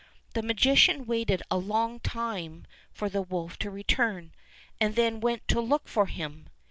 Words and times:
The 0.33 0.41
magician 0.41 1.05
waited 1.05 1.43
a 1.51 1.59
long 1.59 1.99
time 1.99 2.65
for 2.91 3.07
the 3.07 3.21
wolf 3.21 3.59
to 3.59 3.69
return, 3.69 4.33
and 4.79 4.95
then 4.95 5.19
went 5.19 5.47
to 5.49 5.61
look 5.61 5.87
for 5.87 6.07
him. 6.07 6.47